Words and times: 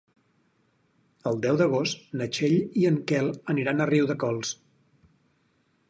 El 1.31 1.37
deu 1.43 1.59
d'agost 1.59 2.09
na 2.21 2.29
Txell 2.37 2.57
i 2.85 2.89
en 2.91 2.99
Quel 3.13 3.31
aniran 3.55 3.85
a 3.87 3.91
Riudecols. 3.95 4.57